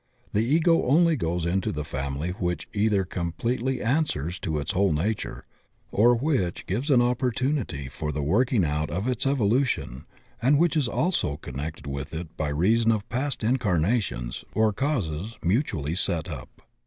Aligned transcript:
ITie 0.33 0.41
Ego 0.41 0.77
goes 1.15 1.43
only 1.45 1.53
into 1.53 1.71
the 1.71 1.83
family 1.83 2.31
which 2.31 2.67
either 2.73 3.05
completely 3.05 3.83
answers 3.83 4.39
to 4.39 4.57
its 4.57 4.71
whole 4.71 4.91
nature, 4.91 5.45
or 5.91 6.15
which 6.15 6.65
gives 6.65 6.89
an 6.89 7.03
opportunity 7.03 7.87
for 7.87 8.11
the 8.11 8.23
working 8.23 8.65
out 8.65 8.89
of 8.89 9.07
its 9.07 9.25
evo 9.27 9.47
lution, 9.47 10.05
and 10.41 10.57
which 10.57 10.75
is 10.75 10.87
also 10.87 11.37
connected 11.37 11.85
with 11.85 12.15
it 12.15 12.35
by 12.35 12.49
reason 12.49 12.91
of 12.91 13.07
past 13.09 13.43
incarnations 13.43 14.43
or 14.55 14.73
causes 14.73 15.37
mutually 15.43 15.93
set 15.93 16.31
up. 16.31 16.63